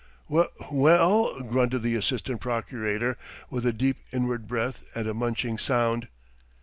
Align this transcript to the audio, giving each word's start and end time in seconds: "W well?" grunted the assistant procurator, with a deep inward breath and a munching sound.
"W 0.27 0.49
well?" 0.71 1.43
grunted 1.43 1.83
the 1.83 1.93
assistant 1.93 2.41
procurator, 2.41 3.17
with 3.51 3.67
a 3.67 3.71
deep 3.71 3.97
inward 4.11 4.47
breath 4.47 4.81
and 4.95 5.07
a 5.07 5.13
munching 5.13 5.59
sound. 5.59 6.07